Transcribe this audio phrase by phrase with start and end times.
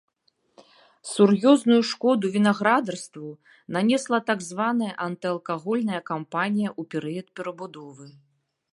[1.09, 3.29] Сур'ёзную шкоду вінаградарству
[3.79, 8.07] нанесла так званая антыалкагольная кампанія ў перыяд перабудовы.